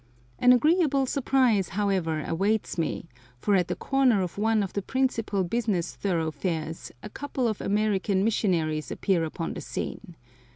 An 0.39 0.51
agreeable 0.51 1.05
surprise, 1.05 1.69
however, 1.77 2.23
awaits 2.27 2.75
me, 2.75 3.07
for 3.37 3.53
at 3.53 3.67
the 3.67 3.75
corner 3.75 4.23
of 4.23 4.35
one 4.39 4.63
of 4.63 4.73
the 4.73 4.81
principal 4.81 5.43
business 5.43 5.93
thoroughfares 5.95 6.91
a 7.03 7.09
couple 7.11 7.47
of 7.47 7.61
American 7.61 8.23
missionaries 8.23 8.89
appear 8.89 9.23
upon 9.23 9.53
the 9.53 9.61
scene. 9.61 10.15